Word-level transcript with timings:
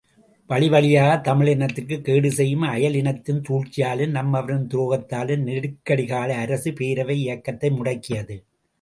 வழிவழியாகத் 0.49 1.27
தமிழினத்திற்கு 1.27 1.97
கேடுசெய்யும் 2.07 2.65
அயலினத்தின் 2.67 3.43
சூழ்ச்சியாலும் 3.49 4.15
நம்மவரின் 4.17 4.67
துரோகத்தாலும் 4.67 5.45
நெருக்கடிகால 5.45 6.29
அரசு 6.29 6.71
பேரவை 6.71 7.15
இயக்கத்தை 7.21 7.69
முடக்கியது. 7.69 8.37